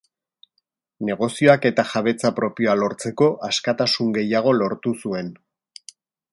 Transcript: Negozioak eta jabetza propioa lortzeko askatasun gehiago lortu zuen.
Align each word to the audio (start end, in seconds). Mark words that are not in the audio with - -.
Negozioak 1.09 1.67
eta 1.69 1.85
jabetza 1.91 2.33
propioa 2.41 2.75
lortzeko 2.79 3.29
askatasun 3.51 4.17
gehiago 4.19 4.59
lortu 4.61 4.99
zuen. 5.05 5.35